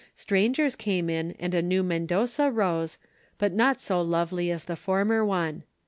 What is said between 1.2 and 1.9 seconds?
and a new